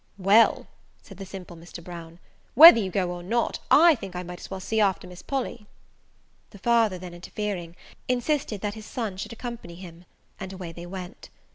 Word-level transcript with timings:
"Well," 0.17 0.65
said 1.03 1.17
the 1.19 1.27
simple 1.27 1.55
Mr. 1.55 1.83
Brown, 1.83 2.17
"whether 2.55 2.79
you 2.79 2.89
go 2.89 3.11
or 3.11 3.21
not, 3.21 3.59
I 3.69 3.93
think 3.93 4.15
I 4.15 4.23
may 4.23 4.33
as 4.35 4.49
well 4.49 4.59
see 4.59 4.79
after 4.79 5.05
Miss 5.05 5.21
Polly." 5.21 5.67
The 6.49 6.57
father 6.57 6.97
then 6.97 7.13
interfering, 7.13 7.75
insisted 8.07 8.61
that 8.61 8.73
his 8.73 8.87
son 8.87 9.17
should 9.17 9.31
accompany 9.31 9.75
him; 9.75 10.05
and 10.39 10.51
away 10.51 10.71
they 10.71 10.87
went. 10.87 11.29